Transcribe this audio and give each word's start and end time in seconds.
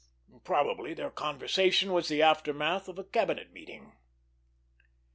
Probably 0.43 0.95
their 0.95 1.11
conversation 1.11 1.93
was 1.93 2.07
the 2.07 2.23
aftermath 2.23 2.87
of 2.87 2.97
a 2.97 3.03
cabinet 3.03 3.53
meeting. 3.53 3.91